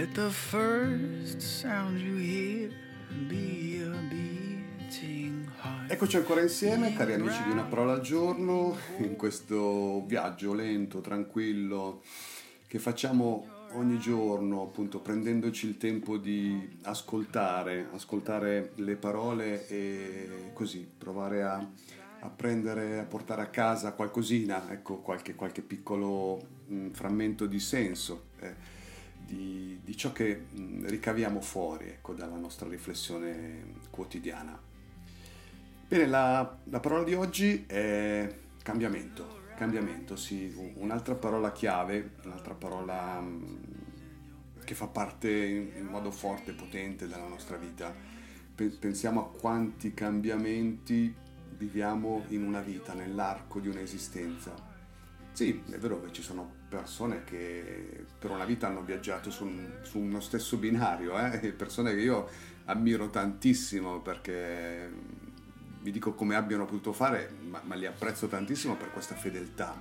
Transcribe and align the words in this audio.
Let 0.00 0.14
the 0.14 0.30
first 0.30 1.42
sound 1.42 2.00
you 2.00 2.16
hear 2.16 2.70
be 3.28 3.82
a 3.84 3.94
beating 4.08 5.46
heart. 5.60 5.90
Eccoci 5.90 6.16
ancora 6.16 6.40
insieme, 6.40 6.94
cari 6.94 7.12
amici 7.12 7.42
di 7.42 7.50
Una 7.50 7.64
parola 7.64 7.92
al 7.92 8.00
giorno, 8.00 8.78
in 8.96 9.16
questo 9.16 10.02
viaggio 10.06 10.54
lento, 10.54 11.02
tranquillo 11.02 12.00
che 12.66 12.78
facciamo 12.78 13.46
ogni 13.72 13.98
giorno, 13.98 14.62
appunto 14.62 15.00
prendendoci 15.00 15.66
il 15.66 15.76
tempo 15.76 16.16
di 16.16 16.78
ascoltare, 16.84 17.88
ascoltare 17.92 18.72
le 18.76 18.96
parole 18.96 19.68
e 19.68 20.50
così 20.54 20.88
provare 20.96 21.42
a, 21.42 21.56
a 22.20 22.30
prendere, 22.30 23.00
a 23.00 23.04
portare 23.04 23.42
a 23.42 23.48
casa 23.48 23.92
qualcosina, 23.92 24.72
ecco, 24.72 24.96
qualche, 25.00 25.34
qualche 25.34 25.60
piccolo 25.60 26.40
mh, 26.68 26.88
frammento 26.92 27.44
di 27.44 27.60
senso. 27.60 28.28
Eh 28.38 28.78
di, 29.30 29.80
di 29.84 29.96
ciò 29.96 30.12
che 30.12 30.46
ricaviamo 30.82 31.40
fuori 31.40 31.86
ecco, 31.86 32.14
dalla 32.14 32.36
nostra 32.36 32.68
riflessione 32.68 33.74
quotidiana. 33.90 34.58
Bene, 35.86 36.06
la, 36.06 36.58
la 36.64 36.80
parola 36.80 37.04
di 37.04 37.14
oggi 37.14 37.64
è 37.66 38.32
cambiamento. 38.62 39.38
Cambiamento, 39.56 40.16
sì, 40.16 40.52
un'altra 40.76 41.14
parola 41.14 41.52
chiave, 41.52 42.12
un'altra 42.24 42.54
parola 42.54 43.22
che 44.64 44.74
fa 44.74 44.86
parte 44.86 45.30
in 45.30 45.84
modo 45.84 46.10
forte 46.10 46.52
e 46.52 46.54
potente 46.54 47.06
della 47.06 47.26
nostra 47.26 47.56
vita. 47.56 47.94
Pensiamo 48.54 49.20
a 49.20 49.38
quanti 49.38 49.92
cambiamenti 49.92 51.14
viviamo 51.56 52.24
in 52.28 52.42
una 52.42 52.60
vita, 52.60 52.94
nell'arco 52.94 53.60
di 53.60 53.68
un'esistenza 53.68 54.69
sì, 55.40 55.62
è 55.70 55.78
vero 55.78 56.02
che 56.02 56.12
ci 56.12 56.20
sono 56.20 56.52
persone 56.68 57.24
che 57.24 58.04
per 58.18 58.30
una 58.30 58.44
vita 58.44 58.66
hanno 58.66 58.82
viaggiato 58.82 59.30
su, 59.30 59.50
su 59.80 59.98
uno 59.98 60.20
stesso 60.20 60.58
binario, 60.58 61.18
eh? 61.18 61.50
persone 61.52 61.94
che 61.94 62.00
io 62.02 62.28
ammiro 62.66 63.08
tantissimo 63.08 64.02
perché 64.02 64.92
vi 65.80 65.90
dico 65.90 66.12
come 66.12 66.34
abbiano 66.34 66.66
potuto 66.66 66.92
fare, 66.92 67.32
ma, 67.48 67.62
ma 67.64 67.74
li 67.74 67.86
apprezzo 67.86 68.26
tantissimo 68.26 68.76
per 68.76 68.90
questa 68.90 69.14
fedeltà, 69.14 69.74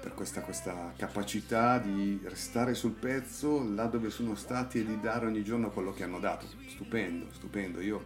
per 0.00 0.14
questa, 0.14 0.42
questa, 0.42 0.92
capacità 0.96 1.78
di 1.78 2.20
restare 2.22 2.74
sul 2.74 2.92
pezzo 2.92 3.68
là 3.74 3.86
dove 3.86 4.10
sono 4.10 4.36
stati 4.36 4.78
e 4.78 4.86
di 4.86 5.00
dare 5.00 5.26
ogni 5.26 5.42
giorno 5.42 5.70
quello 5.70 5.92
che 5.92 6.04
hanno 6.04 6.20
dato. 6.20 6.46
Stupendo, 6.68 7.26
stupendo. 7.32 7.80
Io 7.80 8.04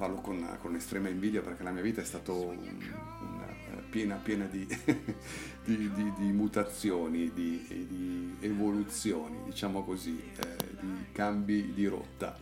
parlo 0.00 0.22
con, 0.22 0.56
con 0.62 0.74
estrema 0.74 1.10
invidia 1.10 1.42
perché 1.42 1.62
la 1.62 1.72
mia 1.72 1.82
vita 1.82 2.00
è 2.00 2.04
stata 2.04 2.32
un, 2.32 2.56
una, 2.56 3.48
eh, 3.48 3.82
piena, 3.90 4.16
piena 4.16 4.46
di, 4.46 4.66
di, 5.76 5.92
di, 5.92 6.12
di 6.16 6.32
mutazioni, 6.32 7.32
di, 7.32 8.36
evoluzioni, 8.40 9.38
diciamo 9.44 9.84
così, 9.84 10.20
eh, 10.36 10.56
di 10.80 11.06
cambi 11.12 11.72
di 11.72 11.86
rotta. 11.86 12.36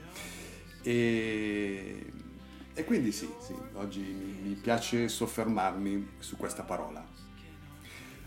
E, 0.83 2.13
e 2.75 2.85
quindi 2.85 3.13
sì, 3.13 3.29
sì 3.41 3.55
oggi 3.75 4.01
mi, 4.01 4.49
mi, 4.49 4.55
piace 4.55 5.09
soffermarmi 5.09 6.11
su 6.19 6.37
questa 6.37 6.63
parola. 6.63 7.05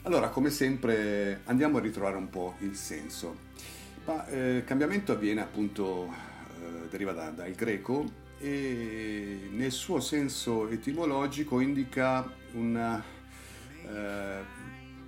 Allora, 0.04 0.30
come 0.30 0.50
sempre, 0.50 1.42
andiamo 1.46 1.78
a 1.78 1.82
ritrovare 1.82 2.18
un 2.18 2.30
po' 2.30 2.56
il 2.60 2.76
senso. 2.76 3.50
Ma 4.06 4.28
eh, 4.28 4.64
cambiamento 4.66 5.12
avviene 5.12 5.42
appunto, 5.42 6.12
eh, 6.60 6.90
deriva 6.90 7.14
da, 7.14 7.30
dal 7.30 7.52
greco 7.52 8.20
e 8.40 9.50
nel 9.52 9.72
suo 9.72 10.00
senso 10.00 10.68
etimologico 10.68 11.60
indica 11.60 12.28
una 12.54 13.02
eh, 13.88 14.61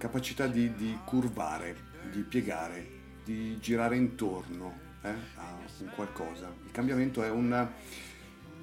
capacità 0.03 0.47
di, 0.47 0.75
di, 0.75 0.99
curvare, 1.05 1.77
di 2.11 2.23
piegare, 2.23 2.85
di 3.23 3.57
girare 3.61 3.95
intorno 3.95 4.77
eh, 5.01 5.07
a 5.35 5.57
un 5.79 5.91
qualcosa. 5.95 6.53
Il 6.65 6.71
cambiamento 6.71 7.23
è 7.23 7.29
una, 7.29 7.71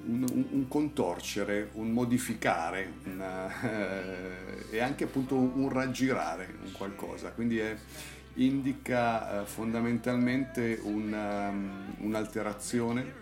un, 0.05 0.23
un, 0.51 0.67
contorcere, 0.67 1.69
un 1.73 1.89
modificare 1.93 2.93
una, 3.05 3.59
eh, 3.59 4.67
e 4.69 4.79
anche 4.81 5.05
appunto 5.05 5.35
un 5.35 5.67
raggirare 5.69 6.57
un 6.63 6.71
qualcosa. 6.73 7.31
Quindi 7.31 7.57
è, 7.57 7.75
indica 8.35 9.41
eh, 9.41 9.45
fondamentalmente 9.47 10.79
una, 10.83 11.49
um, 11.49 11.95
un'alterazione, 12.01 13.13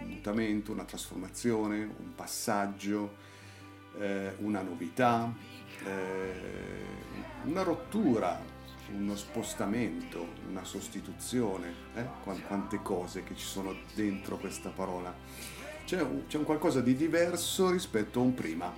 un 0.00 0.08
mutamento, 0.08 0.72
una 0.72 0.84
trasformazione, 0.84 1.76
un 1.76 2.12
passaggio, 2.16 3.14
eh, 4.00 4.32
una 4.38 4.62
novità, 4.62 5.32
eh, 5.84 6.32
una 7.44 7.62
rottura, 7.62 8.40
uno 8.94 9.16
spostamento, 9.16 10.26
una 10.48 10.64
sostituzione, 10.64 11.72
eh? 11.94 12.06
quante 12.46 12.80
cose 12.82 13.24
che 13.24 13.36
ci 13.36 13.46
sono 13.46 13.74
dentro 13.94 14.36
questa 14.36 14.70
parola. 14.70 15.14
C'è 15.84 16.00
un, 16.02 16.26
c'è 16.26 16.38
un 16.38 16.44
qualcosa 16.44 16.80
di 16.80 16.94
diverso 16.94 17.70
rispetto 17.70 18.20
a 18.20 18.22
un 18.22 18.34
prima, 18.34 18.72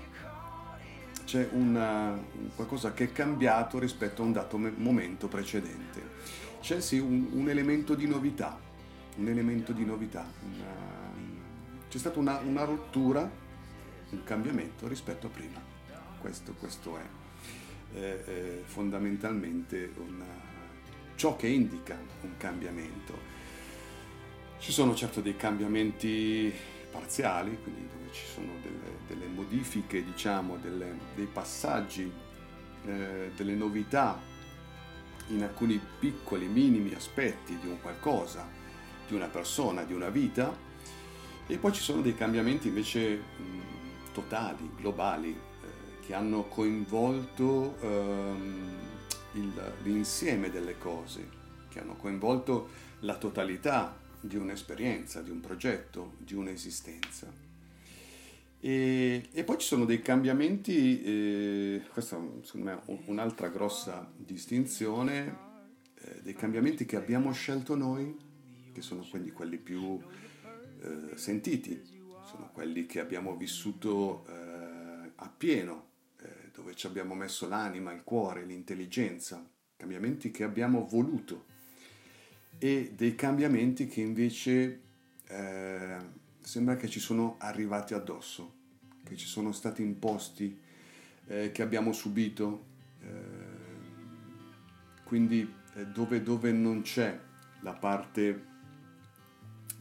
c'è 1.25 1.49
una, 1.53 2.11
un 2.11 2.51
qualcosa 2.57 2.93
che 2.93 3.05
è 3.05 3.13
cambiato 3.13 3.79
rispetto 3.79 4.23
a 4.23 4.25
un 4.25 4.33
dato 4.33 4.59
momento 4.59 5.29
precedente. 5.29 6.03
C'è 6.61 6.81
sì 6.81 6.99
un, 6.99 7.29
un 7.33 7.49
elemento 7.49 7.95
di 7.95 8.09
novità, 8.09 8.59
un 9.17 9.29
elemento 9.29 9.73
di 9.73 9.85
novità. 9.85 10.27
Una, 10.43 10.91
c'è 11.89 11.99
stata 11.99 12.19
una, 12.19 12.39
una, 12.39 12.65
rottura, 12.65 13.31
un 14.11 14.25
cambiamento 14.25 14.89
rispetto 14.89 15.29
a 15.29 15.31
prima. 15.31 15.70
Questo, 16.21 16.53
questo 16.59 16.99
è 16.99 17.03
eh, 17.95 18.23
eh, 18.27 18.63
fondamentalmente 18.67 19.91
una, 19.97 20.27
ciò 21.17 21.35
che 21.35 21.49
indica 21.49 21.99
un 22.21 22.37
cambiamento. 22.37 23.19
Ci 24.59 24.71
sono 24.71 24.95
certo 24.95 25.23
dei 25.23 25.37
cambiamenti 25.37 26.53
parziali, 26.91 27.59
quindi 27.63 27.89
dove 27.91 28.13
ci 28.13 28.25
sono 28.27 28.53
delle, 28.63 28.99
delle 29.07 29.27
modifiche, 29.27 30.05
diciamo, 30.05 30.59
delle, 30.59 30.99
dei 31.15 31.27
passaggi, 31.27 32.13
eh, 32.85 33.31
delle 33.35 33.55
novità 33.55 34.21
in 35.29 35.43
alcuni 35.43 35.81
piccoli, 35.99 36.47
minimi 36.47 36.93
aspetti 36.93 37.59
di 37.59 37.67
un 37.67 37.81
qualcosa, 37.81 38.47
di 39.09 39.15
una 39.15 39.29
persona, 39.29 39.85
di 39.85 39.95
una 39.95 40.11
vita, 40.11 40.55
e 41.47 41.57
poi 41.57 41.73
ci 41.73 41.81
sono 41.81 42.03
dei 42.03 42.15
cambiamenti 42.15 42.69
invece 42.69 43.17
mh, 43.17 44.13
totali, 44.13 44.71
globali, 44.77 45.49
che 46.11 46.17
hanno 46.17 46.49
coinvolto 46.49 47.77
ehm, 47.83 48.79
il, 49.35 49.53
l'insieme 49.85 50.51
delle 50.51 50.77
cose, 50.77 51.29
che 51.69 51.79
hanno 51.79 51.95
coinvolto 51.95 52.69
la 53.01 53.17
totalità 53.17 53.97
di 54.19 54.35
un'esperienza, 54.35 55.23
di 55.23 55.31
un 55.31 55.39
progetto, 55.39 56.15
di 56.19 56.35
un'esistenza. 56.35 57.33
E, 58.59 59.29
e 59.31 59.45
poi 59.45 59.59
ci 59.59 59.69
sono 59.69 59.85
dei 59.85 60.03
cambiamenti, 60.03 61.01
eh, 61.01 61.83
questa 61.93 62.21
secondo 62.43 62.67
me 62.67 62.83
è 62.85 62.99
un'altra 63.05 63.47
grossa 63.47 64.11
distinzione, 64.17 65.37
eh, 65.95 66.23
dei 66.23 66.35
cambiamenti 66.35 66.87
che 66.87 66.97
abbiamo 66.97 67.31
scelto 67.31 67.77
noi, 67.77 68.17
che 68.73 68.83
sono 68.83 69.07
quindi 69.09 69.31
quelli 69.31 69.59
più 69.59 70.01
eh, 70.81 71.17
sentiti, 71.17 71.81
sono 72.29 72.51
quelli 72.53 72.87
che 72.87 72.99
abbiamo 72.99 73.37
vissuto 73.37 74.27
eh, 74.29 75.13
appieno 75.15 75.90
dove 76.61 76.75
ci 76.75 76.87
abbiamo 76.87 77.15
messo 77.15 77.49
l'anima, 77.49 77.91
il 77.93 78.05
cuore, 78.05 78.45
l'intelligenza, 78.45 79.43
cambiamenti 79.77 80.31
che 80.31 80.45
abbiamo 80.45 80.85
voluto 80.85 81.47
e 82.59 82.93
dei 82.95 83.15
cambiamenti 83.15 83.87
che 83.87 84.03
invece 84.03 84.81
eh, 85.27 85.97
sembra 86.39 86.77
che 86.77 86.87
ci 86.89 87.01
sono 87.01 87.37
arrivati 87.39 87.95
addosso, 87.95 88.57
che 89.03 89.17
ci 89.17 89.27
sono 89.27 89.53
stati 89.53 89.81
imposti, 89.81 90.61
eh, 91.29 91.51
che 91.51 91.63
abbiamo 91.63 91.95
subito. 91.95 92.67
Eh, 93.01 93.69
quindi 95.05 95.51
eh, 95.77 95.87
dove, 95.87 96.23
dove, 96.23 96.53
non 96.53 96.83
c'è 96.83 97.19
la 97.63 97.73
parte 97.73 98.49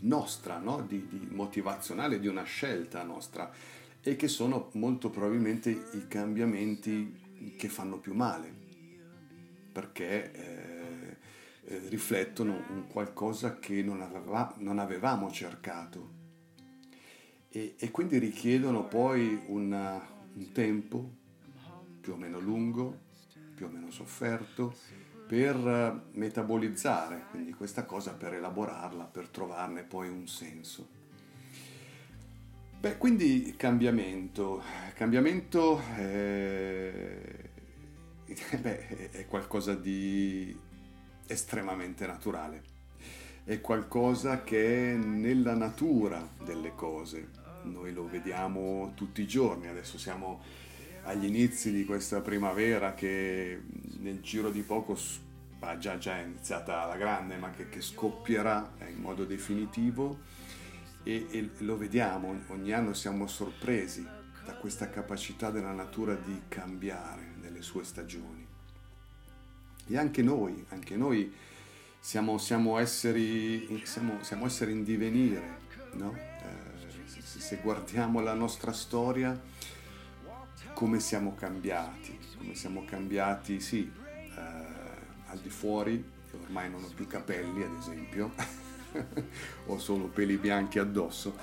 nostra, 0.02 0.58
no? 0.60 0.82
di, 0.82 1.06
di 1.10 1.28
motivazionale, 1.30 2.22
di 2.22 2.28
una 2.28 2.44
scelta 2.44 3.04
nostra, 3.04 3.52
e 4.02 4.16
che 4.16 4.28
sono 4.28 4.70
molto 4.74 5.10
probabilmente 5.10 5.70
i 5.70 6.08
cambiamenti 6.08 7.56
che 7.58 7.70
fanno 7.70 8.00
più 8.00 8.14
male, 8.14 8.54
perché 9.72 10.32
eh, 10.32 11.18
eh, 11.66 11.88
riflettono 11.90 12.64
un 12.70 12.88
qualcosa 12.88 13.60
che 13.60 13.82
non, 13.84 14.02
aveva, 14.02 14.54
non 14.58 14.80
avevamo 14.80 15.30
cercato 15.32 16.18
e, 17.50 17.76
e, 17.78 17.92
quindi 17.92 18.20
richiedono 18.20 18.86
poi 18.86 19.42
una, 19.48 20.00
un 20.34 20.52
tempo 20.52 21.18
più 22.00 22.14
o 22.14 22.16
meno 22.16 22.40
lungo, 22.40 23.08
più 23.56 23.66
o 23.66 23.70
meno 23.70 23.90
sofferto, 23.90 24.76
per 25.28 26.10
metabolizzare 26.14 27.26
quindi 27.30 27.52
questa 27.54 27.86
cosa, 27.86 28.14
per 28.14 28.34
elaborarla, 28.34 29.04
per 29.06 29.28
trovarne 29.28 29.84
poi 29.84 30.10
un 30.10 30.28
senso. 30.28 30.98
Beh, 32.80 32.98
quindi 32.98 33.56
cambiamento. 33.58 34.64
Cambiamento 34.94 35.82
è, 35.98 37.20
beh, 38.58 39.10
è 39.12 39.26
qualcosa 39.28 39.76
di 39.76 40.58
estremamente 41.28 42.08
naturale. 42.08 42.64
è 43.44 43.60
qualcosa 43.62 44.44
che 44.44 44.94
è 44.94 44.96
nella 44.96 45.56
natura 45.56 46.26
delle 46.46 46.74
cose. 46.76 47.30
Noi 47.64 47.92
lo 47.92 48.08
vediamo 48.08 48.94
tutti 48.96 49.22
i 49.24 49.28
giorni, 49.28 49.68
adesso 49.68 49.98
siamo 49.98 50.42
agli 51.04 51.26
inizi 51.26 51.72
di 51.74 51.84
questa 51.84 52.22
primavera 52.22 52.94
che 52.94 53.62
nel 54.00 54.22
giro 54.22 54.52
di 54.52 54.62
poco 54.62 54.98
ah, 55.60 55.78
già, 55.78 55.98
già 55.98 56.18
è 56.18 56.24
iniziata 56.24 56.86
la 56.86 56.96
grande, 56.96 57.36
ma 57.38 57.50
che, 57.52 57.68
che 57.70 57.82
scoppierà 57.82 58.72
in 58.88 59.02
modo 59.02 59.26
definitivo 59.26 60.20
e, 61.10 61.28
e 61.32 61.50
lo 61.60 61.76
vediamo, 61.76 62.40
ogni 62.48 62.72
anno 62.72 62.94
siamo 62.94 63.26
sorpresi 63.26 64.06
da 64.46 64.54
questa 64.54 64.90
capacità 64.90 65.50
della 65.50 65.72
natura 65.72 66.14
di 66.14 66.44
cambiare 66.48 67.34
nelle 67.42 67.62
sue 67.64 67.84
stagioni. 67.84 68.46
E 69.88 69.98
anche 69.98 70.22
noi, 70.22 70.64
anche 70.70 70.96
noi 70.96 71.34
siamo, 72.00 72.38
siamo, 72.38 72.78
esseri, 72.78 73.82
siamo, 73.84 74.24
siamo 74.24 74.46
esseri 74.46 74.72
in 74.72 74.84
divenire, 74.84 75.58
no? 75.94 76.16
eh, 76.16 77.08
se, 77.08 77.40
se 77.40 77.60
guardiamo 77.62 78.20
la 78.20 78.36
nostra 78.36 78.72
storia, 78.72 79.40
come 80.74 81.00
siamo 81.00 81.34
cambiati, 81.34 82.18
come 82.38 82.54
siamo 82.54 82.86
cambiati, 82.86 83.60
sì, 83.60 83.92
eh, 84.36 84.42
al 85.26 85.40
di 85.40 85.50
fuori, 85.50 86.04
ormai 86.44 86.70
non 86.70 86.84
ho 86.84 86.92
più 86.94 87.08
capelli 87.08 87.64
ad 87.64 87.76
esempio, 87.80 88.32
ho 89.68 89.78
solo 89.78 90.08
peli 90.08 90.38
bianchi 90.38 90.80
addosso, 90.80 91.38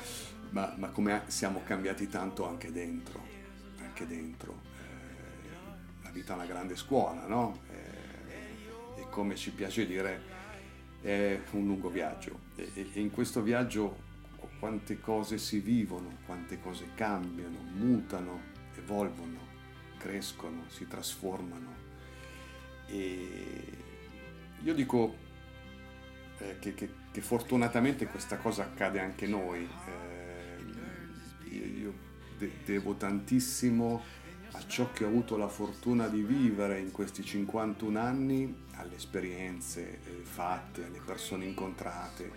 ma, 0.51 0.75
ma, 0.77 0.89
come 0.89 1.23
siamo 1.27 1.63
cambiati 1.65 2.09
tanto 2.09 2.47
anche 2.47 2.73
dentro, 2.73 3.21
anche 3.81 4.07
dentro. 4.07 4.63
Eh, 4.79 6.05
la 6.05 6.11
vita 6.11 6.33
è 6.33 6.37
una 6.37 6.47
grande 6.47 6.77
scuola, 6.77 7.27
no? 7.27 7.61
Eh, 7.71 9.01
e 9.01 9.09
come 9.11 9.37
ci 9.37 9.51
piace 9.51 9.87
dire, 9.87 10.35
è 11.01 11.41
un 11.53 11.67
lungo 11.67 11.89
viaggio 11.89 12.41
e, 12.57 12.71
e 12.75 13.01
in 13.01 13.11
questo 13.11 13.43
viaggio 13.43 14.05
quante 14.59 15.01
cose 15.01 15.39
si 15.39 15.61
vivono, 15.61 16.17
quante 16.25 16.59
cose 16.61 16.91
cambiano, 16.95 17.59
mutano, 17.75 18.41
evolvono, 18.77 19.39
crescono, 19.99 20.65
si 20.69 20.87
trasformano. 20.87 21.85
E 22.87 23.85
io 24.63 24.75
dico 24.75 25.25
eh, 26.39 26.57
che, 26.59 26.75
che, 26.75 26.89
che, 27.11 27.21
fortunatamente 27.21 28.07
questa 28.07 28.37
cosa 28.37 28.65
accade 28.65 29.01
anche 29.01 29.27
noi. 29.27 29.69
Eh, 29.87 30.25
io 31.55 31.93
de- 32.39 32.53
devo 32.65 32.95
tantissimo 32.95 34.03
a 34.53 34.67
ciò 34.67 34.91
che 34.93 35.05
ho 35.05 35.09
avuto 35.09 35.37
la 35.37 35.49
fortuna 35.49 36.09
di 36.09 36.23
vivere 36.23 36.79
in 36.79 36.91
questi 36.91 37.23
51 37.23 37.99
anni, 37.99 38.55
alle 38.73 38.97
esperienze 38.97 40.01
eh, 40.05 40.23
fatte, 40.23 40.85
alle 40.85 41.01
persone 41.05 41.45
incontrate, 41.45 42.31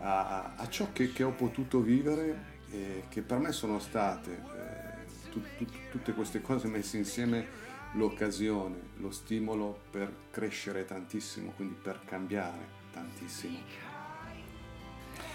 a, 0.00 0.54
a 0.56 0.68
ciò 0.68 0.92
che, 0.92 1.12
che, 1.12 1.22
ho 1.22 1.32
potuto 1.32 1.80
vivere, 1.80 2.56
eh, 2.70 3.04
che 3.08 3.22
per 3.22 3.38
me 3.38 3.52
sono 3.52 3.78
state 3.78 4.32
eh, 4.32 5.30
tu, 5.30 5.42
tu, 5.56 5.66
tutte 5.90 6.12
queste 6.12 6.40
cose 6.40 6.68
messe 6.68 6.98
insieme 6.98 7.66
l'occasione, 7.92 8.76
lo 8.96 9.10
stimolo 9.10 9.80
per 9.90 10.12
crescere 10.30 10.84
tantissimo, 10.84 11.52
quindi 11.56 11.74
per 11.80 12.00
cambiare 12.04 12.77
tantissimo. 12.98 13.58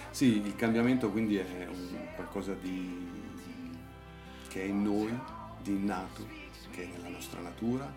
Sì, 0.10 0.46
il 0.46 0.56
cambiamento 0.56 1.10
quindi 1.10 1.38
è 1.38 1.68
qualcosa 2.16 2.54
di, 2.54 3.10
che 4.48 4.62
è 4.62 4.66
in 4.66 4.84
noi, 4.84 5.18
di 5.62 5.72
innato, 5.72 6.28
che 6.72 6.84
è 6.84 6.88
nella 6.88 7.08
nostra 7.08 7.42
natura, 7.42 7.92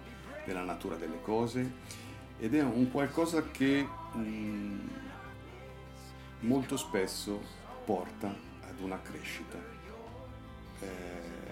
nella 0.47 0.63
natura 0.63 0.97
delle 0.97 1.21
cose 1.21 2.05
ed 2.39 2.55
è 2.55 2.63
un 2.63 2.91
qualcosa 2.91 3.51
che 3.51 3.87
mh, 4.13 4.19
mm, 4.19 4.89
molto 6.41 6.77
spesso 6.77 7.43
porta 7.85 8.35
ad 8.63 8.81
una 8.81 9.01
crescita. 9.01 9.59
Eh, 10.81 11.45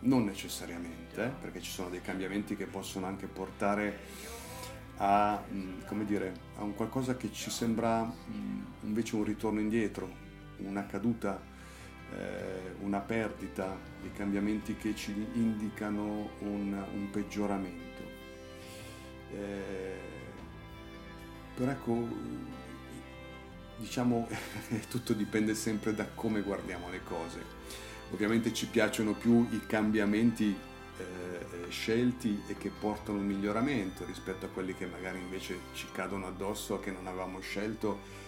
non 0.00 0.24
necessariamente, 0.24 1.24
eh, 1.24 1.28
perché 1.28 1.60
ci 1.60 1.70
sono 1.70 1.88
dei 1.88 2.02
cambiamenti 2.02 2.56
che 2.56 2.66
possono 2.66 3.06
anche 3.06 3.26
portare 3.26 4.00
a, 5.04 5.42
mm, 5.52 5.80
come 5.86 6.04
dire, 6.04 6.32
a 6.56 6.62
un 6.62 6.74
qualcosa 6.74 7.16
che 7.16 7.32
ci 7.32 7.50
sembra 7.50 8.04
mm, 8.04 8.60
invece 8.82 9.16
un 9.16 9.24
ritorno 9.24 9.58
indietro, 9.58 10.08
una 10.58 10.86
caduta, 10.86 11.40
eh, 12.16 12.74
una 12.80 13.00
perdita, 13.00 13.76
dei 14.00 14.12
cambiamenti 14.12 14.76
che 14.76 14.94
ci 14.94 15.12
indicano 15.34 16.30
un, 16.40 16.72
un 16.94 17.10
peggioramento. 17.10 18.02
Eh, 19.32 19.98
però 21.56 21.72
ecco, 21.72 22.08
diciamo, 23.78 24.28
tutto 24.88 25.14
dipende 25.14 25.56
sempre 25.56 25.94
da 25.94 26.06
come 26.14 26.42
guardiamo 26.42 26.88
le 26.90 27.02
cose. 27.02 27.44
Ovviamente 28.12 28.52
ci 28.52 28.66
piacciono 28.66 29.14
più 29.14 29.48
i 29.50 29.66
cambiamenti 29.66 30.54
eh, 30.98 31.70
scelti 31.70 32.42
e 32.46 32.56
che 32.56 32.70
portano 32.70 33.18
un 33.18 33.26
miglioramento 33.26 34.04
rispetto 34.04 34.46
a 34.46 34.48
quelli 34.48 34.74
che 34.74 34.86
magari 34.86 35.18
invece 35.18 35.58
ci 35.74 35.86
cadono 35.92 36.26
addosso, 36.26 36.80
che 36.80 36.90
non 36.90 37.06
avevamo 37.06 37.40
scelto 37.40 38.20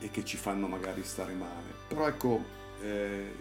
e 0.00 0.10
che 0.10 0.24
ci 0.24 0.36
fanno 0.36 0.66
magari 0.66 1.04
stare 1.04 1.34
male. 1.34 1.72
Però 1.88 2.06
ecco, 2.08 2.42
eh, 2.82 3.32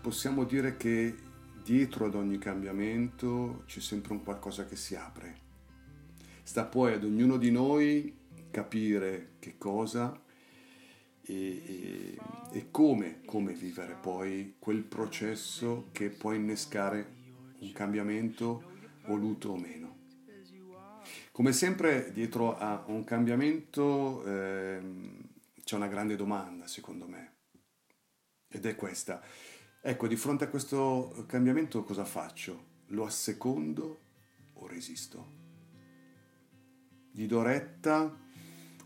possiamo 0.00 0.44
dire 0.44 0.76
che 0.76 1.14
dietro 1.62 2.06
ad 2.06 2.14
ogni 2.14 2.38
cambiamento 2.38 3.62
c'è 3.66 3.80
sempre 3.80 4.12
un 4.12 4.24
qualcosa 4.24 4.64
che 4.66 4.76
si 4.76 4.96
apre. 4.96 5.48
Sta 6.42 6.64
poi 6.64 6.94
ad 6.94 7.04
ognuno 7.04 7.36
di 7.36 7.50
noi 7.50 8.16
capire 8.50 9.32
che 9.38 9.56
cosa 9.56 10.20
e, 11.22 11.62
e, 11.66 12.18
e 12.52 12.70
come, 12.70 13.20
come 13.24 13.52
vivere 13.52 13.96
poi 14.00 14.56
quel 14.58 14.82
processo 14.82 15.88
che 15.92 16.08
può 16.08 16.32
innescare 16.32 17.18
un 17.60 17.72
cambiamento 17.72 18.62
voluto 19.06 19.50
o 19.50 19.56
meno. 19.56 19.98
Come 21.32 21.52
sempre 21.52 22.12
dietro 22.12 22.56
a 22.56 22.84
un 22.86 23.04
cambiamento 23.04 24.24
eh, 24.24 24.80
c'è 25.64 25.76
una 25.76 25.88
grande 25.88 26.16
domanda, 26.16 26.66
secondo 26.66 27.06
me, 27.06 27.36
ed 28.48 28.66
è 28.66 28.74
questa. 28.74 29.22
Ecco, 29.80 30.06
di 30.06 30.16
fronte 30.16 30.44
a 30.44 30.48
questo 30.48 31.24
cambiamento 31.26 31.82
cosa 31.84 32.04
faccio? 32.04 32.68
Lo 32.88 33.06
assecondo 33.06 34.00
o 34.54 34.66
resisto? 34.66 35.38
Gli 37.12 37.26
do 37.26 37.42
retta 37.42 38.14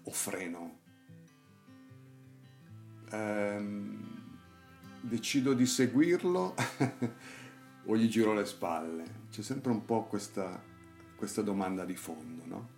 o 0.03 0.11
freno? 0.11 0.79
Ehm, 3.11 4.39
decido 5.01 5.55
di 5.55 5.67
seguirlo 5.67 6.55
o 7.87 7.97
gli 7.97 8.09
giro 8.09 8.33
le 8.35 8.45
spalle? 8.45 9.05
C'è 9.31 9.43
sempre 9.43 9.73
un 9.73 9.85
po' 9.85 10.05
questa, 10.05 10.63
questa 11.17 11.43
domanda 11.43 11.85
di 11.85 11.97
fondo, 11.97 12.43
no? 12.47 12.69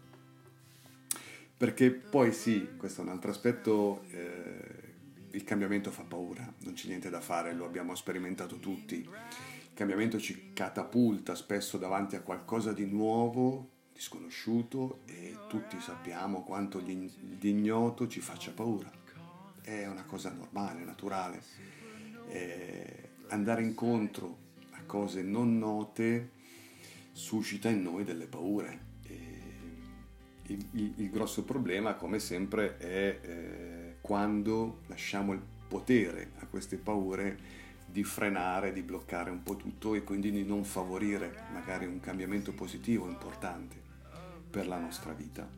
Perché 1.56 1.90
poi 1.90 2.32
sì, 2.32 2.76
questo 2.76 3.00
è 3.00 3.04
un 3.04 3.10
altro 3.10 3.30
aspetto, 3.30 4.04
eh, 4.10 4.94
il 5.30 5.44
cambiamento 5.44 5.90
fa 5.90 6.02
paura, 6.02 6.52
non 6.60 6.74
c'è 6.74 6.88
niente 6.88 7.08
da 7.08 7.20
fare, 7.20 7.54
lo 7.54 7.64
abbiamo 7.64 7.94
sperimentato 7.94 8.58
tutti. 8.58 8.96
Il 8.96 9.72
cambiamento 9.74 10.18
ci 10.18 10.52
catapulta 10.52 11.34
spesso 11.34 11.78
davanti 11.78 12.14
a 12.14 12.20
qualcosa 12.20 12.72
di 12.72 12.84
nuovo, 12.84 13.70
di 13.92 14.00
sconosciuto 14.00 15.00
e 15.06 15.34
tutti 15.48 15.80
sappiamo 15.80 16.42
quanto 16.42 16.78
l'ignoto 16.78 18.06
ci 18.06 18.20
faccia 18.20 18.52
paura. 18.52 18.90
È 19.62 19.86
una 19.86 20.04
cosa 20.04 20.30
normale, 20.32 20.84
naturale. 20.84 21.42
Eh, 22.28 23.10
andare 23.28 23.62
incontro 23.62 24.44
cose 24.86 25.22
non 25.22 25.58
note 25.58 26.30
suscita 27.12 27.68
in 27.68 27.82
noi 27.82 28.04
delle 28.04 28.26
paure. 28.26 28.84
Il, 30.48 30.64
il, 30.72 30.92
il, 30.96 31.10
grosso 31.10 31.42
problema, 31.42 31.94
come 31.94 32.20
sempre, 32.20 32.76
è 32.76 33.18
eh, 33.20 33.96
quando 34.00 34.82
lasciamo 34.86 35.32
il 35.32 35.42
potere 35.68 36.30
a 36.38 36.46
queste 36.46 36.76
paure 36.76 37.64
di 37.84 38.04
frenare, 38.04 38.72
di 38.72 38.82
bloccare 38.82 39.30
un 39.30 39.42
po' 39.42 39.56
tutto 39.56 39.94
e 39.94 40.04
quindi 40.04 40.30
di 40.30 40.44
non 40.44 40.64
favorire 40.64 41.44
magari 41.52 41.86
un 41.86 41.98
cambiamento 41.98 42.52
positivo 42.52 43.08
importante 43.08 43.74
per 44.48 44.68
la 44.68 44.78
nostra 44.78 45.12
vita. 45.12 45.48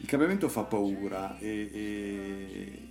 Il 0.00 0.06
cambiamento 0.06 0.48
fa 0.48 0.62
paura 0.62 1.38
e, 1.38 1.70
e 1.72 2.88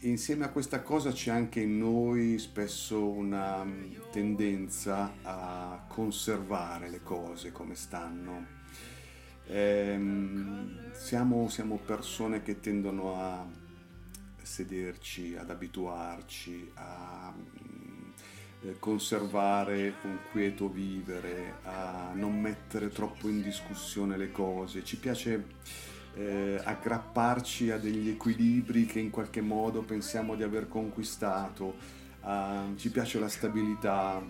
insieme 0.00 0.44
a 0.44 0.50
questa 0.50 0.80
cosa 0.82 1.12
c'è 1.12 1.30
anche 1.30 1.60
in 1.60 1.78
noi 1.78 2.38
spesso 2.38 3.06
una 3.06 3.64
mm, 3.64 3.92
tendenza 4.10 5.14
a 5.22 5.84
conservare 5.88 6.88
le 6.88 7.02
cose 7.02 7.52
come 7.52 7.74
stanno. 7.74 8.58
Ehm, 9.46 10.92
siamo, 10.92 11.48
siamo, 11.48 11.76
persone 11.76 12.42
che 12.42 12.60
tendono 12.60 13.20
a 13.20 13.46
sederci, 14.42 15.36
ad 15.36 15.50
abituarci, 15.50 16.70
a 16.74 17.34
mm, 17.36 18.10
eh, 18.62 18.78
conservare 18.78 19.94
un 20.02 20.18
quieto 20.30 20.68
vivere, 20.68 21.58
a 21.64 22.12
non 22.14 22.40
mettere 22.40 22.88
troppo 22.88 23.28
in 23.28 23.42
discussione 23.42 24.16
le 24.16 24.30
cose. 24.30 24.82
Ci 24.82 24.96
piace 24.98 25.44
eh, 26.14 26.60
aggrapparci 26.62 27.70
a 27.70 27.78
degli 27.78 28.08
equilibri 28.08 28.86
che 28.86 28.98
in 28.98 29.10
qualche 29.10 29.40
modo 29.40 29.82
pensiamo 29.82 30.34
di 30.34 30.42
aver 30.42 30.68
conquistato, 30.68 31.74
uh, 32.22 32.76
ci 32.76 32.90
piace 32.90 33.18
la 33.18 33.28
stabilità, 33.28 34.22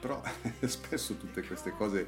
però 0.00 0.20
spesso 0.66 1.14
tutte 1.16 1.42
queste 1.44 1.70
cose 1.72 2.06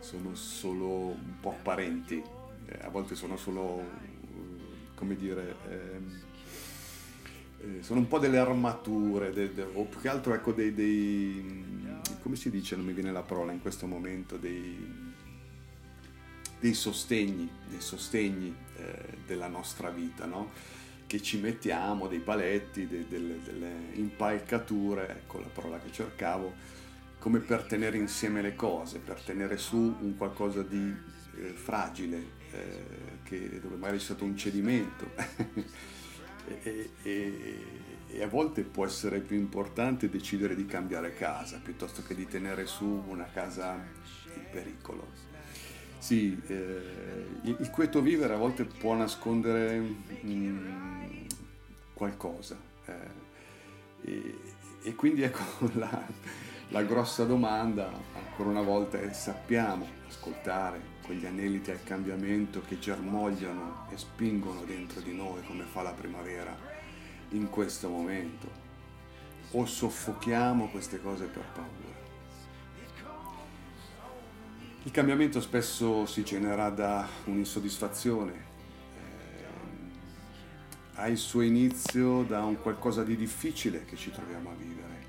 sono 0.00 0.34
solo 0.34 0.86
un 0.86 1.40
po' 1.40 1.50
apparenti, 1.50 2.22
eh, 2.66 2.78
a 2.82 2.88
volte 2.88 3.14
sono 3.14 3.36
solo, 3.36 3.82
come 4.94 5.16
dire, 5.16 5.56
ehm, 5.68 6.20
eh, 7.62 7.82
sono 7.82 8.00
un 8.00 8.08
po' 8.08 8.18
delle 8.18 8.38
armature, 8.38 9.32
de, 9.32 9.52
de, 9.52 9.66
o 9.74 9.84
più 9.84 10.00
che 10.00 10.08
altro 10.08 10.34
ecco 10.34 10.52
dei, 10.52 10.72
dei, 10.72 11.88
come 12.22 12.36
si 12.36 12.50
dice, 12.50 12.76
non 12.76 12.84
mi 12.84 12.92
viene 12.92 13.12
la 13.12 13.22
parola 13.22 13.52
in 13.52 13.60
questo 13.60 13.86
momento, 13.86 14.36
dei, 14.36 15.09
dei 16.60 16.74
sostegni, 16.74 17.50
dei 17.68 17.80
sostegni 17.80 18.54
eh, 18.76 19.18
della 19.26 19.48
nostra 19.48 19.90
vita, 19.90 20.26
no? 20.26 20.50
che 21.06 21.20
ci 21.20 21.40
mettiamo, 21.40 22.06
dei 22.06 22.20
paletti, 22.20 22.86
de, 22.86 23.08
delle, 23.08 23.40
delle 23.42 23.72
impalcature, 23.94 25.08
ecco 25.08 25.40
la 25.40 25.48
parola 25.48 25.80
che 25.80 25.90
cercavo, 25.90 26.54
come 27.18 27.40
per 27.40 27.64
tenere 27.64 27.96
insieme 27.96 28.40
le 28.42 28.54
cose, 28.54 29.00
per 29.00 29.20
tenere 29.20 29.56
su 29.56 29.76
un 29.76 30.14
qualcosa 30.16 30.62
di 30.62 30.94
eh, 31.36 31.48
fragile, 31.48 32.24
eh, 32.52 32.84
che, 33.24 33.60
dove 33.60 33.74
magari 33.74 33.98
c'è 33.98 34.04
stato 34.04 34.24
un 34.24 34.36
cedimento. 34.36 35.10
e, 36.62 36.90
e, 37.02 37.64
e, 38.08 38.22
a 38.22 38.28
volte 38.28 38.62
può 38.62 38.86
essere 38.86 39.18
più 39.18 39.36
importante 39.36 40.08
decidere 40.08 40.54
di 40.54 40.66
cambiare 40.66 41.14
casa 41.14 41.60
piuttosto 41.62 42.02
che 42.02 42.14
di 42.14 42.26
tenere 42.26 42.66
su 42.66 42.84
una 42.84 43.28
casa 43.32 43.74
in 44.34 44.44
pericolo. 44.50 45.29
Sì, 46.00 46.40
eh, 46.46 47.26
il 47.42 47.70
quieto 47.70 48.00
vivere 48.00 48.32
a 48.32 48.38
volte 48.38 48.64
può 48.64 48.94
nascondere 48.94 49.78
mm, 50.24 51.26
qualcosa 51.92 52.56
eh, 52.86 52.92
e, 54.00 54.38
e, 54.82 54.94
quindi 54.94 55.20
ecco 55.24 55.42
la, 55.74 56.02
la, 56.68 56.82
grossa 56.84 57.24
domanda 57.24 57.92
ancora 58.14 58.48
una 58.48 58.62
volta 58.62 58.98
è 58.98 59.12
sappiamo 59.12 59.86
ascoltare 60.08 60.80
quegli 61.04 61.26
aneliti 61.26 61.70
al 61.70 61.84
cambiamento 61.84 62.62
che 62.66 62.78
germogliano 62.78 63.88
e 63.90 63.98
spingono 63.98 64.62
dentro 64.64 65.02
di 65.02 65.14
noi 65.14 65.42
come 65.44 65.64
fa 65.64 65.82
la 65.82 65.92
primavera 65.92 66.56
in 67.32 67.50
questo 67.50 67.90
momento 67.90 68.48
o 69.50 69.66
soffochiamo 69.66 70.68
queste 70.68 70.98
cose 71.02 71.26
per 71.26 71.44
paura. 71.52 71.89
Il 74.82 74.92
cambiamento 74.92 75.42
spesso 75.42 76.06
si 76.06 76.24
genera 76.24 76.70
da 76.70 77.06
un'insoddisfazione, 77.24 78.32
eh, 78.32 79.44
ha 80.94 81.06
il 81.06 81.18
suo 81.18 81.42
inizio 81.42 82.22
da 82.22 82.42
un 82.44 82.56
qualcosa 82.62 83.04
di 83.04 83.14
difficile 83.14 83.84
che 83.84 83.96
ci 83.96 84.10
troviamo 84.10 84.50
a 84.50 84.54
vivere. 84.54 85.08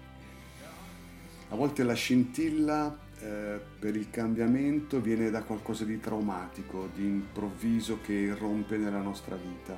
A 1.51 1.55
volte 1.55 1.83
la 1.83 1.93
scintilla 1.93 2.97
eh, 3.19 3.61
per 3.79 3.95
il 3.95 4.09
cambiamento 4.09 4.99
viene 4.99 5.29
da 5.29 5.41
qualcosa 5.43 5.85
di 5.85 6.01
traumatico, 6.01 6.89
di 6.93 7.05
improvviso 7.05 8.01
che 8.01 8.11
irrompe 8.11 8.75
nella 8.75 9.01
nostra 9.01 9.37
vita. 9.37 9.77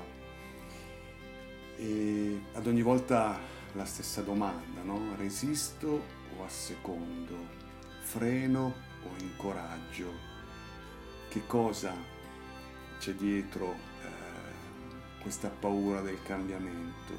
E 1.77 2.41
ad 2.53 2.65
ogni 2.65 2.81
volta 2.81 3.38
la 3.73 3.85
stessa 3.85 4.23
domanda, 4.23 4.81
no? 4.81 5.15
Resisto 5.17 6.01
o 6.35 6.43
assecondo? 6.43 7.62
Freno 8.01 8.92
o 9.05 9.22
incoraggio? 9.22 10.12
Che 11.29 11.45
cosa 11.48 11.93
c'è 13.00 13.13
dietro 13.13 13.74
eh, 13.74 15.22
questa 15.22 15.50
paura 15.50 16.01
del 16.01 16.22
cambiamento? 16.24 17.13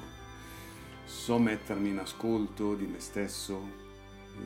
So 1.05 1.39
mettermi 1.39 1.91
in 1.91 1.99
ascolto 1.99 2.75
di 2.75 2.87
me 2.87 3.01
stesso? 3.01 3.83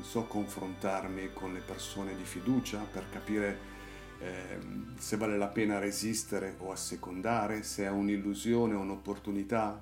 So 0.01 0.25
confrontarmi 0.25 1.33
con 1.33 1.53
le 1.53 1.61
persone 1.61 2.15
di 2.15 2.25
fiducia 2.25 2.79
per 2.81 3.09
capire 3.11 3.77
eh, 4.21 4.59
se 4.97 5.17
vale 5.17 5.39
la 5.39 5.47
pena 5.47 5.79
resistere 5.79 6.57
o 6.59 6.73
assecondare, 6.73 7.63
se 7.63 7.85
è 7.85 7.89
un'illusione 7.89 8.75
o 8.75 8.81
un'opportunità? 8.81 9.81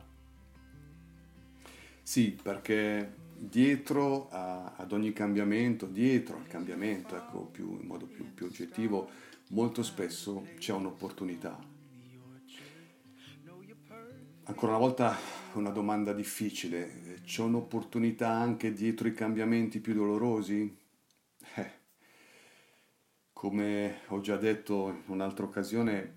Sì, 2.03 2.39
perché 2.41 3.25
dietro 3.39 4.29
a, 4.31 4.75
ad 4.77 4.93
ogni 4.93 5.13
cambiamento, 5.13 5.87
dietro 5.87 6.39
al 6.39 6.47
cambiamento, 6.47 7.17
ecco, 7.17 7.47
più, 7.47 7.79
in 7.81 7.87
modo 7.87 8.07
più, 8.07 8.33
più 8.33 8.47
oggettivo, 8.47 9.09
molto 9.49 9.83
spesso 9.83 10.47
c'è 10.59 10.73
un'opportunità. 10.73 11.75
Ancora 14.49 14.73
una 14.73 14.81
volta 14.81 15.17
una 15.55 15.71
domanda 15.71 16.13
difficile, 16.13 17.21
c'è 17.25 17.43
un'opportunità 17.43 18.31
anche 18.31 18.73
dietro 18.73 19.09
i 19.09 19.13
cambiamenti 19.13 19.81
più 19.81 19.93
dolorosi? 19.95 20.79
Eh, 21.57 21.71
come 23.33 23.99
ho 24.09 24.21
già 24.21 24.37
detto 24.37 24.89
in 24.89 25.03
un'altra 25.07 25.45
occasione, 25.45 26.15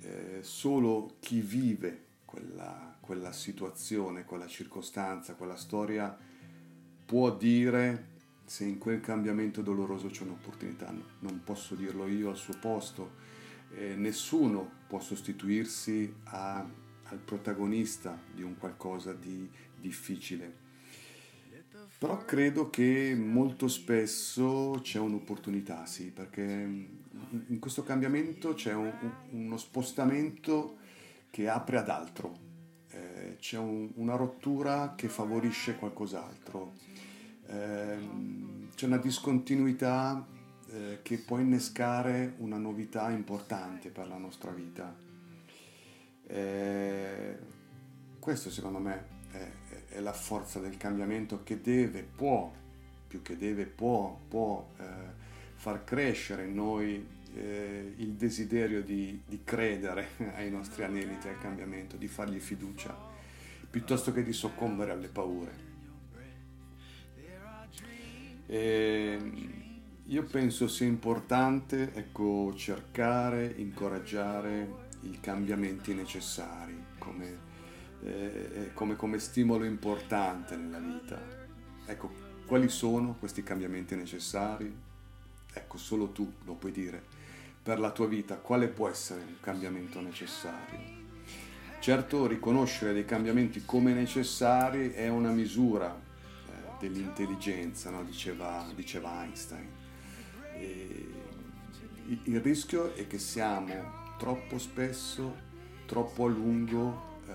eh, 0.00 0.38
solo 0.42 1.16
chi 1.18 1.40
vive 1.40 2.04
quella, 2.24 2.96
quella 3.00 3.32
situazione, 3.32 4.24
quella 4.24 4.46
circostanza, 4.46 5.34
quella 5.34 5.56
storia, 5.56 6.16
può 7.06 7.34
dire 7.34 8.14
se 8.44 8.64
in 8.64 8.78
quel 8.78 9.00
cambiamento 9.00 9.62
doloroso 9.62 10.08
c'è 10.08 10.22
un'opportunità. 10.22 10.92
Non 11.20 11.40
posso 11.42 11.74
dirlo 11.74 12.06
io 12.06 12.28
al 12.30 12.36
suo 12.36 12.54
posto. 12.60 13.24
Eh, 13.74 13.94
nessuno 13.94 14.70
può 14.86 15.00
sostituirsi 15.00 16.12
a, 16.24 16.58
al 16.58 17.18
protagonista 17.18 18.18
di 18.32 18.42
un 18.42 18.56
qualcosa 18.58 19.12
di 19.12 19.48
difficile. 19.80 20.64
Però 21.98 22.24
credo 22.24 22.68
che 22.68 23.14
molto 23.16 23.68
spesso 23.68 24.78
c'è 24.82 24.98
un'opportunità, 24.98 25.86
sì, 25.86 26.10
perché 26.10 26.42
in 26.42 27.58
questo 27.58 27.82
cambiamento 27.84 28.52
c'è 28.52 28.74
un, 28.74 28.92
uno 29.30 29.56
spostamento 29.56 30.76
che 31.30 31.48
apre 31.48 31.78
ad 31.78 31.88
altro, 31.88 32.36
eh, 32.90 33.36
c'è 33.38 33.56
un, 33.56 33.92
una 33.94 34.14
rottura 34.14 34.94
che 34.94 35.08
favorisce 35.08 35.76
qualcos'altro 35.76 36.74
Ehm, 37.48 38.70
c'è 38.74 38.86
una 38.86 38.98
discontinuità 38.98 40.26
eh, 40.68 40.98
che 41.02 41.18
può 41.18 41.38
innescare 41.38 42.34
una 42.38 42.58
novità 42.58 43.10
importante 43.10 43.90
per 43.90 44.08
la 44.08 44.16
nostra 44.16 44.50
vita. 44.50 44.94
Eh, 46.28 47.38
questo 48.18 48.50
secondo 48.50 48.78
me 48.78 49.04
è, 49.30 49.94
è, 49.94 50.00
la 50.00 50.12
forza 50.12 50.58
del 50.58 50.76
cambiamento 50.76 51.42
che 51.44 51.60
deve, 51.60 52.02
può, 52.02 52.52
più 53.06 53.22
che 53.22 53.36
deve, 53.36 53.64
può, 53.66 54.18
può 54.28 54.68
eh, 54.78 54.84
far 55.54 55.84
crescere 55.84 56.46
in 56.46 56.54
noi 56.54 57.06
eh, 57.34 57.94
il 57.96 58.14
desiderio 58.14 58.82
di, 58.82 59.22
di, 59.26 59.42
credere 59.44 60.08
ai 60.34 60.50
nostri 60.50 60.82
aneliti 60.82 61.28
al 61.28 61.38
cambiamento, 61.38 61.96
di 61.96 62.08
fargli 62.08 62.40
fiducia, 62.40 62.96
piuttosto 63.70 64.12
che 64.12 64.22
di 64.22 64.32
soccombere 64.32 64.90
alle 64.90 65.08
paure. 65.08 65.65
E 68.46 69.18
io 70.04 70.22
penso 70.22 70.68
sia 70.68 70.86
importante 70.86 71.92
ecco, 71.94 72.54
cercare, 72.54 73.52
incoraggiare 73.56 74.84
i 75.02 75.18
cambiamenti 75.20 75.94
necessari 75.94 76.76
come, 76.98 77.38
eh, 78.04 78.50
eh, 78.54 78.72
come, 78.72 78.94
come 78.94 79.18
stimolo 79.18 79.64
importante 79.64 80.56
nella 80.56 80.78
vita. 80.78 81.20
Ecco, 81.86 82.12
quali 82.46 82.68
sono 82.68 83.16
questi 83.18 83.42
cambiamenti 83.42 83.96
necessari? 83.96 84.72
Ecco, 85.52 85.76
solo 85.76 86.10
tu 86.10 86.32
lo 86.44 86.54
puoi 86.54 86.70
dire. 86.70 87.02
Per 87.62 87.80
la 87.80 87.90
tua 87.90 88.06
vita, 88.06 88.36
quale 88.36 88.68
può 88.68 88.88
essere 88.88 89.22
un 89.22 89.40
cambiamento 89.40 90.00
necessario? 90.00 90.94
Certo, 91.80 92.26
riconoscere 92.28 92.92
dei 92.92 93.04
cambiamenti 93.04 93.64
come 93.64 93.92
necessari 93.92 94.92
è 94.92 95.08
una 95.08 95.30
misura 95.30 96.05
dell'intelligenza, 96.78 97.90
no? 97.90 98.04
diceva, 98.04 98.66
diceva, 98.74 99.22
Einstein. 99.22 99.68
E 100.54 101.08
il 102.24 102.40
rischio 102.40 102.94
è 102.94 103.06
che 103.06 103.18
siamo 103.18 104.14
troppo 104.18 104.58
spesso, 104.58 105.34
troppo 105.86 106.26
a 106.26 106.28
lungo 106.28 107.20
eh, 107.28 107.32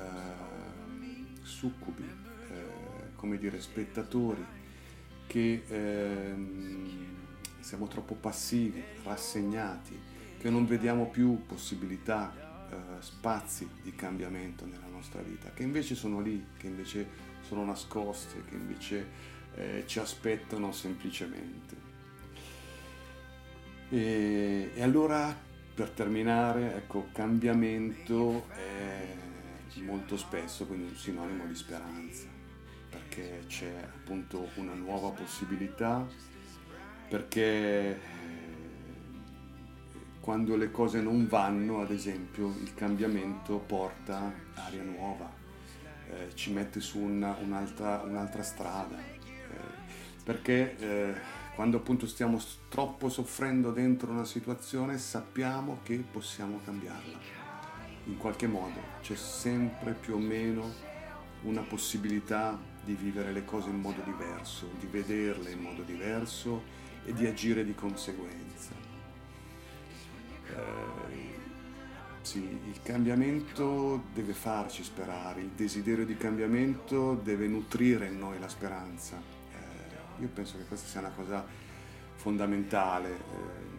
succubi, 1.41 2.03
eh, 2.03 3.15
come 3.15 3.38
dire, 3.38 3.62
spettatori, 3.62 4.45
che 5.27 5.63
eh, 5.67 6.36
siamo 7.60 7.88
troppo 7.88 8.15
passivi, 8.15 8.83
rassegnati, 9.03 10.00
che 10.38 10.50
non 10.50 10.65
vediamo 10.65 11.07
più 11.07 11.45
possibilità, 11.45 12.33
eh, 12.71 12.75
spazi 12.99 13.69
di 13.81 13.93
cambiamento 13.93 14.65
nella 14.65 14.87
nostra 14.87 15.21
vita, 15.21 15.51
che 15.53 15.63
invece 15.63 15.95
sono 15.95 16.21
lì, 16.21 16.45
che 16.57 16.67
invece 16.67 17.07
sono 17.41 17.65
nascoste, 17.65 18.43
che 18.45 18.55
invece 18.55 19.07
eh, 19.55 19.83
ci 19.85 19.99
aspettano 19.99 20.71
semplicemente. 20.71 21.75
E, 23.89 24.71
e 24.73 24.81
allora 24.81 25.35
per 25.73 25.89
terminare, 25.89 26.75
ecco, 26.75 27.09
cambiamento 27.11 28.47
è 28.49 29.19
molto 29.81 30.17
spesso 30.17 30.65
quindi 30.65 30.89
un 30.89 30.95
sinonimo 30.95 31.45
di 31.45 31.55
speranza, 31.55 32.27
perché 32.89 33.43
c'è 33.47 33.73
appunto 33.83 34.49
una 34.55 34.73
nuova 34.73 35.09
possibilità, 35.09 36.07
perché 37.09 37.99
quando 40.21 40.55
le 40.55 40.71
cose 40.71 41.01
non 41.01 41.27
vanno, 41.27 41.81
ad 41.81 41.91
esempio, 41.91 42.47
il 42.61 42.73
cambiamento 42.73 43.57
porta 43.57 44.31
aria 44.53 44.83
nuova, 44.83 45.29
eh, 46.09 46.29
ci 46.35 46.53
mette 46.53 46.79
su 46.79 46.99
una, 46.99 47.35
un'altra, 47.41 48.03
un'altra, 48.05 48.43
strada, 48.43 48.97
eh, 48.97 49.55
perché 50.23 50.77
eh, 50.77 51.13
quando 51.55 51.77
appunto 51.77 52.07
stiamo 52.07 52.39
troppo 52.69 53.09
soffrendo 53.09 53.71
dentro 53.71 54.11
una 54.11 54.25
situazione 54.25 54.97
sappiamo 54.97 55.79
che 55.83 55.97
possiamo 55.97 56.59
cambiarla 56.63 57.41
in 58.05 58.17
qualche 58.17 58.47
modo 58.47 58.79
c'è 59.01 59.15
sempre 59.15 59.93
più 59.93 60.15
o 60.15 60.17
meno 60.17 60.73
una 61.43 61.61
possibilità 61.61 62.59
di 62.83 62.93
vivere 62.93 63.31
le 63.31 63.45
cose 63.45 63.69
in 63.69 63.79
modo 63.79 64.01
diverso, 64.03 64.69
di 64.79 64.87
vederle 64.87 65.51
in 65.51 65.59
modo 65.59 65.81
diverso 65.83 66.63
e 67.03 67.13
di 67.13 67.25
agire 67.25 67.63
di 67.63 67.73
conseguenza. 67.73 68.90
Eh, 70.55 71.39
sì, 72.22 72.39
il 72.39 72.79
cambiamento 72.84 74.03
deve 74.13 74.34
farci 74.34 74.84
sperare, 74.84 75.41
il 75.41 75.50
desiderio 75.55 76.05
di 76.05 76.15
cambiamento 76.15 77.15
deve 77.15 77.48
nutrire 77.48 78.08
in 78.08 78.20
noi 78.20 78.39
la 78.39 78.48
speranza. 78.48 79.20
Eh, 79.51 80.22
io 80.22 80.27
penso 80.27 80.58
che 80.58 80.65
questa 80.65 80.88
sia 80.88 81.00
una 81.00 81.12
cosa 81.15 81.46
fondamentale. 82.15 83.10
Eh, 83.10 83.70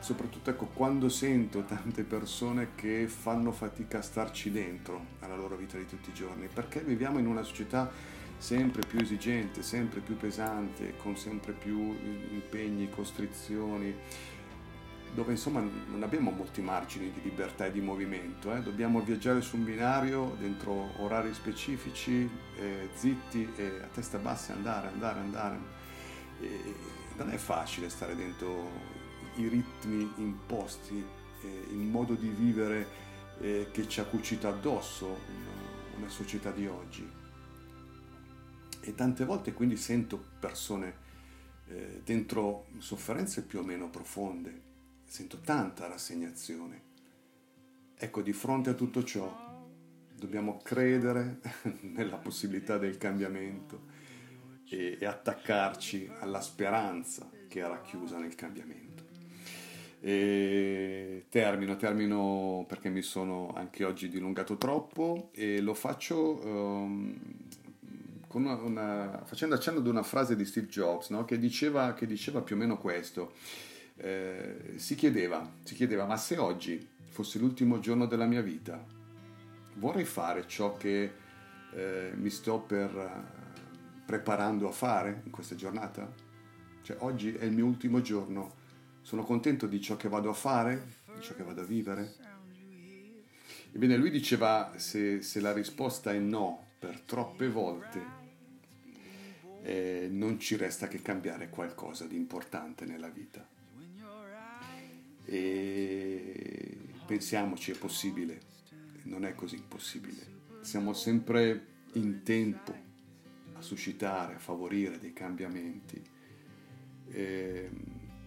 soprattutto 0.00 0.50
ecco, 0.50 0.66
quando 0.66 1.08
sento 1.08 1.62
tante 1.62 2.02
persone 2.02 2.70
che 2.74 3.06
fanno 3.06 3.52
fatica 3.52 3.98
a 3.98 4.02
starci 4.02 4.50
dentro 4.50 5.06
alla 5.20 5.36
loro 5.36 5.56
vita 5.56 5.78
di 5.78 5.86
tutti 5.86 6.10
i 6.10 6.12
giorni, 6.12 6.48
perché 6.52 6.80
viviamo 6.80 7.18
in 7.18 7.26
una 7.26 7.42
società 7.42 7.90
sempre 8.36 8.82
più 8.86 8.98
esigente, 8.98 9.62
sempre 9.62 10.00
più 10.00 10.16
pesante, 10.18 10.96
con 10.96 11.16
sempre 11.16 11.52
più 11.52 11.96
impegni, 12.30 12.90
costrizioni, 12.90 13.94
dove 15.14 15.30
insomma 15.30 15.60
non 15.60 16.02
abbiamo 16.02 16.30
molti 16.30 16.60
margini 16.60 17.12
di 17.12 17.22
libertà 17.22 17.66
e 17.66 17.72
di 17.72 17.80
movimento, 17.80 18.52
eh? 18.52 18.60
dobbiamo 18.60 19.00
viaggiare 19.00 19.40
su 19.40 19.56
un 19.56 19.64
binario 19.64 20.36
dentro 20.40 20.90
orari 21.00 21.32
specifici, 21.32 22.28
eh, 22.58 22.88
zitti 22.94 23.48
e 23.56 23.80
a 23.82 23.86
testa 23.86 24.18
bassa 24.18 24.54
andare, 24.54 24.88
andare, 24.88 25.20
andare. 25.20 25.58
E 26.40 26.74
non 27.16 27.30
è 27.30 27.36
facile 27.36 27.88
stare 27.88 28.16
dentro 28.16 28.70
i 29.36 29.46
ritmi 29.46 30.12
imposti, 30.16 31.04
eh, 31.42 31.66
il 31.70 31.76
modo 31.76 32.14
di 32.14 32.28
vivere 32.28 32.86
eh, 33.38 33.68
che 33.70 33.86
ci 33.86 34.00
ha 34.00 34.04
cucito 34.04 34.48
addosso 34.48 35.06
una, 35.06 35.98
una, 35.98 36.08
società 36.08 36.50
di 36.50 36.66
oggi. 36.66 37.08
E 38.80 38.94
tante 38.96 39.24
volte 39.24 39.52
quindi 39.52 39.76
sento 39.76 40.22
persone 40.40 41.02
eh, 41.68 42.00
dentro 42.04 42.66
sofferenze 42.78 43.42
più 43.42 43.60
o 43.60 43.62
meno 43.62 43.88
profonde, 43.88 44.72
sento 45.14 45.38
tanta 45.38 45.86
rassegnazione. 45.86 46.82
Ecco, 47.94 48.20
di 48.20 48.32
fronte 48.32 48.70
a 48.70 48.74
tutto 48.74 49.04
ciò 49.04 49.32
dobbiamo 50.12 50.58
credere 50.60 51.38
nella 51.94 52.16
possibilità 52.16 52.78
del 52.78 52.98
cambiamento 52.98 53.82
e, 54.68 54.98
e 55.00 55.06
attaccarci 55.06 56.10
alla 56.18 56.40
speranza 56.40 57.30
che 57.46 57.60
era 57.60 57.80
chiusa 57.80 58.18
nel 58.18 58.34
cambiamento. 58.34 59.04
E 60.00 61.26
termino, 61.28 61.76
termino 61.76 62.64
perché 62.66 62.88
mi 62.88 63.02
sono 63.02 63.52
anche 63.54 63.84
oggi 63.84 64.08
dilungato 64.08 64.56
troppo 64.56 65.30
e 65.32 65.60
lo 65.60 65.74
faccio 65.74 66.44
um, 66.44 67.16
una, 68.32 68.54
una, 68.54 69.22
facendo 69.24 69.54
accenno 69.54 69.78
ad 69.78 69.86
una 69.86 70.02
frase 70.02 70.34
di 70.34 70.44
Steve 70.44 70.66
Jobs 70.66 71.10
no? 71.10 71.24
che, 71.24 71.38
diceva, 71.38 71.94
che, 71.94 72.04
diceva, 72.04 72.40
più 72.40 72.56
o 72.56 72.58
meno 72.58 72.78
questo. 72.78 73.34
Eh, 73.96 74.74
si, 74.76 74.94
chiedeva, 74.94 75.48
si 75.62 75.74
chiedeva, 75.74 76.04
ma 76.04 76.16
se 76.16 76.36
oggi 76.36 76.88
fosse 77.08 77.38
l'ultimo 77.38 77.78
giorno 77.78 78.06
della 78.06 78.26
mia 78.26 78.42
vita, 78.42 78.84
vorrei 79.74 80.04
fare 80.04 80.46
ciò 80.46 80.76
che 80.76 81.12
eh, 81.72 82.12
mi 82.14 82.30
sto 82.30 82.60
per, 82.60 83.32
preparando 84.04 84.68
a 84.68 84.72
fare 84.72 85.22
in 85.24 85.30
questa 85.30 85.54
giornata? 85.54 86.12
Cioè 86.82 86.96
oggi 87.00 87.34
è 87.34 87.44
il 87.44 87.52
mio 87.52 87.66
ultimo 87.66 88.00
giorno 88.00 88.62
sono 89.04 89.22
contento 89.22 89.66
di 89.66 89.80
ciò 89.80 89.96
che 89.96 90.08
vado 90.08 90.30
a 90.30 90.34
fare, 90.34 91.02
di 91.14 91.20
ciò 91.20 91.34
che 91.34 91.42
vado 91.42 91.60
a 91.60 91.64
vivere? 91.64 92.14
Ebbene, 93.72 93.96
lui 93.96 94.10
diceva 94.10 94.72
se, 94.76 95.20
se 95.20 95.40
la 95.40 95.52
risposta 95.52 96.12
è 96.12 96.18
no 96.18 96.68
per 96.78 97.00
troppe 97.00 97.48
volte, 97.48 98.02
eh, 99.62 100.08
non 100.10 100.38
ci 100.38 100.56
resta 100.56 100.88
che 100.88 101.02
cambiare 101.02 101.50
qualcosa 101.50 102.06
di 102.06 102.16
importante 102.16 102.84
nella 102.86 103.08
vita. 103.08 103.46
E 105.26 106.78
pensiamoci, 107.06 107.70
è 107.70 107.78
possibile, 107.78 108.40
non 109.04 109.24
è 109.24 109.34
così 109.34 109.56
impossibile. 109.56 110.32
Siamo 110.60 110.92
sempre 110.92 111.66
in 111.94 112.22
tempo 112.22 112.74
a 113.54 113.60
suscitare, 113.60 114.34
a 114.34 114.38
favorire 114.38 114.98
dei 114.98 115.12
cambiamenti. 115.12 116.02
Eh, 117.08 117.70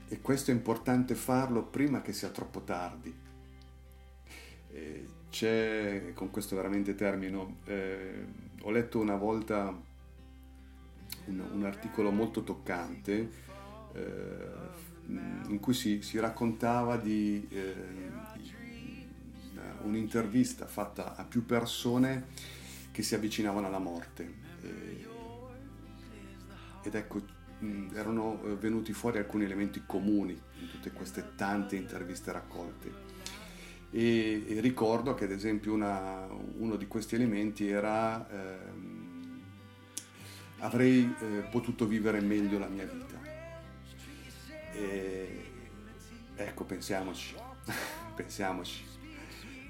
e 0.09 0.21
questo 0.21 0.51
è 0.51 0.53
importante 0.53 1.15
farlo 1.15 1.63
prima 1.65 2.01
che 2.01 2.13
sia 2.13 2.29
troppo 2.29 2.61
tardi. 2.61 3.13
Eh, 4.71 5.07
c'è, 5.29 6.11
con 6.13 6.31
questo 6.31 6.55
veramente 6.55 6.95
termino, 6.95 7.57
eh, 7.65 8.25
ho 8.61 8.71
letto 8.71 8.99
una 8.99 9.15
volta 9.15 9.67
un, 11.25 11.39
un 11.51 11.65
articolo 11.65 12.11
molto 12.11 12.43
toccante 12.43 13.29
eh, 13.93 14.86
in 15.07 15.57
cui 15.61 15.73
si, 15.73 16.01
si 16.01 16.19
raccontava 16.19 16.97
di 16.97 17.47
eh, 17.49 17.73
un'intervista 19.83 20.65
fatta 20.65 21.15
a 21.15 21.23
più 21.23 21.45
persone 21.45 22.25
che 22.91 23.03
si 23.03 23.15
avvicinavano 23.15 23.67
alla 23.67 23.79
morte. 23.79 24.33
Eh, 24.61 25.05
ed 26.83 26.95
ecco, 26.95 27.21
erano 27.93 28.41
eh, 28.43 28.55
venuti 28.55 28.93
fuori 28.93 29.17
alcuni 29.17 29.45
elementi 29.45 29.83
comuni 29.85 30.39
in 30.59 30.69
tutte 30.69 30.91
queste 30.91 31.33
tante 31.35 31.75
interviste 31.75 32.31
raccolte. 32.31 33.05
E, 33.89 34.43
e 34.47 34.59
ricordo 34.59 35.13
che 35.13 35.23
ad 35.23 35.31
esempio 35.31 35.73
una, 35.73 36.27
uno 36.57 36.75
di 36.75 36.87
questi 36.87 37.15
elementi 37.15 37.67
era 37.69 38.29
ehm, 38.29 39.41
avrei 40.59 41.13
eh, 41.19 41.47
potuto 41.49 41.85
vivere 41.85 42.19
meglio 42.19 42.59
la 42.59 42.67
mia 42.67 42.85
vita. 42.85 43.36
E, 44.77 45.43
ecco, 46.35 46.63
pensiamoci, 46.63 47.35
pensiamoci. 48.15 48.85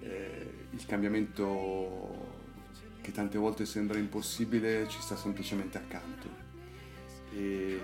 Eh, 0.01 0.53
il 0.71 0.85
cambiamento 0.85 2.35
che 3.01 3.11
tante 3.13 3.37
volte 3.37 3.65
sembra 3.65 3.97
impossibile 3.97 4.87
ci 4.89 4.99
sta 4.99 5.15
semplicemente 5.15 5.77
accanto 5.77 6.27
e, 7.31 7.81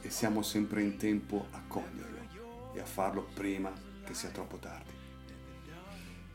e 0.00 0.10
siamo 0.10 0.42
sempre 0.42 0.82
in 0.82 0.96
tempo 0.96 1.48
a 1.50 1.62
coglierlo 1.66 2.72
e 2.72 2.80
a 2.80 2.84
farlo 2.84 3.26
prima 3.34 3.72
che 4.04 4.14
sia 4.14 4.30
troppo 4.30 4.58
tardi. 4.58 4.92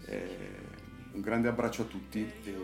Eh, 0.05 0.59
un 1.13 1.21
grande 1.21 1.47
abbraccio 1.47 1.83
a 1.83 1.85
tutti 1.85 2.19
e 2.43 2.55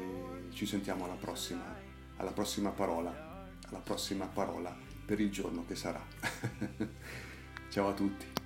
ci 0.52 0.66
sentiamo 0.66 1.06
alla 1.06 1.16
prossima, 1.16 1.76
alla 2.18 2.32
prossima 2.32 2.72
parola, 2.72 3.48
alla 3.70 3.80
prossima 3.80 4.26
parola 4.26 4.76
per 5.06 5.22
il 5.22 5.32
giorno 5.32 5.66
che 5.66 5.76
sarà. 5.76 6.06
Ciao 7.70 7.90
a 7.90 7.94
tutti. 7.94 8.37